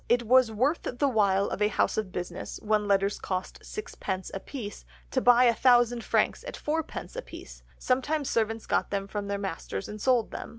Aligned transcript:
It 0.09 0.23
was 0.23 0.51
worth 0.51 0.81
the 0.81 1.07
while 1.07 1.45
of 1.49 1.61
a 1.61 1.67
house 1.67 1.95
of 1.95 2.11
business, 2.11 2.59
when 2.63 2.87
letters 2.87 3.19
cost 3.19 3.63
sixpence 3.63 4.31
apiece, 4.33 4.83
to 5.11 5.21
buy 5.21 5.43
a 5.43 5.53
thousand 5.53 6.03
franks 6.03 6.43
at 6.45 6.57
fourpence 6.57 7.15
apiece; 7.15 7.61
sometimes 7.77 8.27
servants 8.27 8.65
got 8.65 8.89
them 8.89 9.07
from 9.07 9.27
their 9.27 9.37
masters 9.37 9.87
and 9.87 10.01
sold 10.01 10.31
them. 10.31 10.49